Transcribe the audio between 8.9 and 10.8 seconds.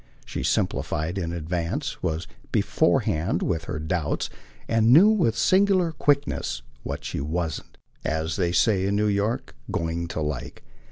New York, going to like.